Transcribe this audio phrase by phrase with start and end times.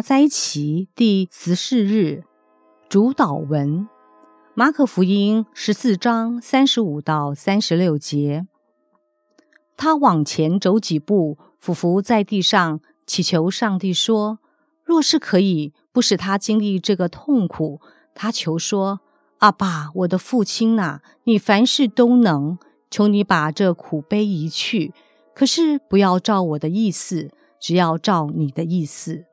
[0.00, 2.24] 灾期第十四日，
[2.88, 3.88] 主导文：
[4.54, 8.46] 马可福音十四章三十五到三十六节。
[9.76, 14.38] 他往前走几步，俯伏在地上，祈求上帝说
[14.84, 17.80] ：“若是可以，不使他经历这个痛苦。”
[18.14, 19.00] 他求说
[19.38, 22.58] ：“阿爸，我的父亲呐，你凡事都能，
[22.90, 24.92] 求你把这苦悲移去。
[25.34, 29.24] 可是不要照我的意思，只要照你的意思。”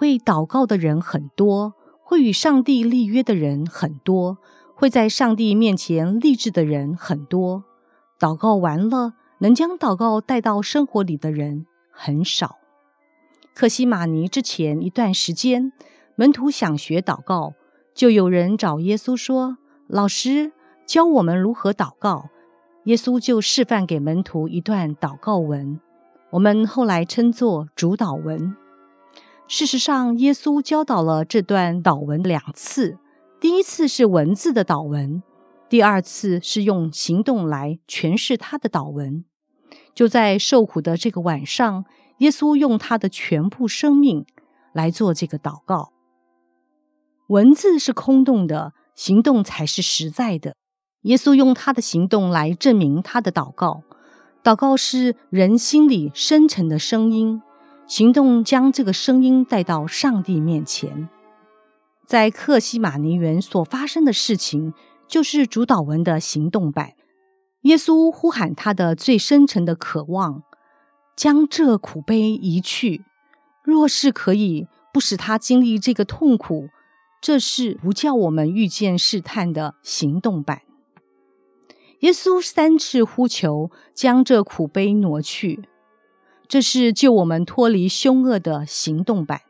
[0.00, 4.38] 会祷告的人很多，会与上帝立约的人很多，
[4.74, 7.64] 会在上帝面前立志的人很多。
[8.18, 12.56] 祷告完了，能将祷告带到生活里的人很少。
[13.54, 15.70] 克西马尼之前一段时间，
[16.16, 17.52] 门徒想学祷告，
[17.94, 20.52] 就有人找耶稣说：“老师，
[20.86, 22.30] 教我们如何祷告。”
[22.84, 25.78] 耶稣就示范给门徒一段祷告文，
[26.30, 28.56] 我们后来称作主祷文。
[29.52, 32.98] 事实上，耶稣教导了这段祷文两次。
[33.40, 35.24] 第一次是文字的祷文，
[35.68, 39.24] 第二次是用行动来诠释他的祷文。
[39.92, 41.84] 就在受苦的这个晚上，
[42.18, 44.24] 耶稣用他的全部生命
[44.72, 45.90] 来做这个祷告。
[47.26, 50.54] 文字是空洞的，行动才是实在的。
[51.02, 53.82] 耶稣用他的行动来证明他的祷告。
[54.44, 57.42] 祷告是人心里深沉的声音。
[57.90, 61.08] 行动将这个声音带到上帝面前。
[62.06, 64.72] 在克西马尼园所发生的事情，
[65.08, 66.92] 就是主导文的行动版。
[67.62, 70.44] 耶稣呼喊他的最深沉的渴望，
[71.16, 73.02] 将这苦悲移去。
[73.64, 76.68] 若是可以不使他经历这个痛苦，
[77.20, 80.62] 这是不叫我们遇见试探的行动版。
[82.02, 85.64] 耶稣三次呼求，将这苦悲挪去。
[86.50, 89.42] 这是救我们脱离凶恶的行动版。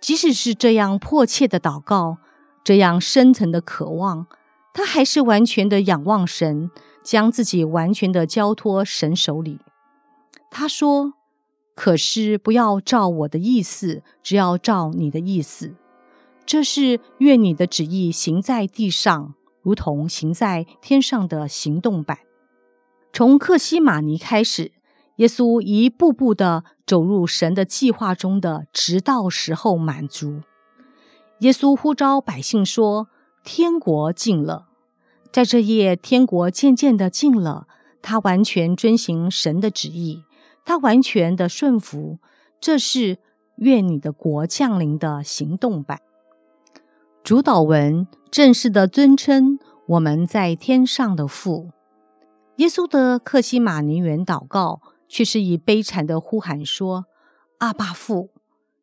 [0.00, 2.18] 即使是这样迫切的祷告，
[2.62, 4.28] 这样深层的渴望，
[4.72, 6.70] 他还是完全的仰望神，
[7.02, 9.58] 将自己完全的交托神手里。
[10.48, 11.14] 他说
[11.74, 15.74] ：“可是不要照我的意思，只要照你的意思。
[16.46, 22.20] 这是愿你的旨意行在地上，如同行在天上的行动版。
[23.12, 24.70] 从克西马尼开始。”
[25.16, 30.40] 耶稣一步步地走入神的计划中的，直到时候满足。
[31.40, 33.08] 耶稣呼召百姓说
[33.44, 34.66] ：“天国近了。”
[35.30, 37.66] 在这夜，天国渐渐的近了。
[38.02, 40.24] 他完全遵行神的旨意，
[40.64, 42.18] 他完全的顺服。
[42.60, 43.18] 这是
[43.56, 46.00] 愿你的国降临的行动版。
[47.22, 51.70] 主导文正式的尊称我们在天上的父。
[52.56, 54.80] 耶稣的克西马尼园祷告。
[55.14, 57.04] 却是以悲惨的呼喊说
[57.62, 58.30] ：“阿爸父，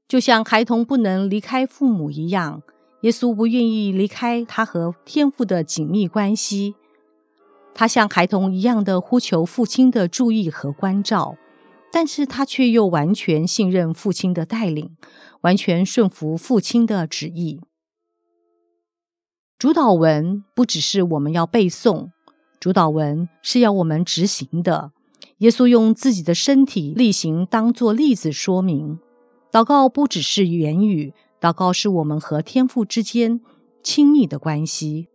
[0.08, 2.62] 就像孩童不能离开父母一样，
[3.02, 6.76] 耶稣不愿意离开他和天父的紧密关系。
[7.74, 11.36] 他像孩童一样的呼求父亲的注意和关照，
[11.92, 14.96] 但是他却又完全信任父亲的带领，
[15.42, 17.60] 完全顺服父亲的旨意。
[19.60, 22.12] 主导文不只是我们要背诵，
[22.58, 24.94] 主导文是要我们执行的。”
[25.42, 29.00] 耶稣用自己的身体力行，当做例子说明：
[29.52, 33.42] 祷告不只是言语，祷告是我们和天父之间
[33.82, 35.08] 亲密的关系。